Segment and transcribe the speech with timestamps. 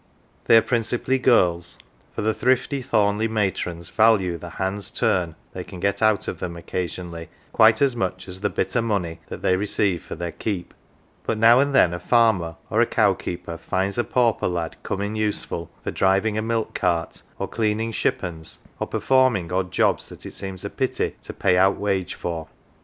[0.45, 1.77] They are principally girls,
[2.15, 6.57] for the thrifty Thornleigh matrons value the "hand's turn" they can get out of them
[6.57, 10.31] occasionally quite as much as" the bit o 1 money" that they receive for their
[10.31, 10.73] keep.
[11.27, 15.01] But now and then a farmer or a cow keeper finds a pauper lad" come
[15.01, 20.25] in useful" for driving a milk cart, or cleaning shippons, or performing odd jobs that
[20.25, 22.47] it seems a pity to" pay out wage" for.